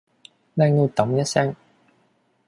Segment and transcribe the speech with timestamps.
[0.55, 1.55] 靚到丼一聲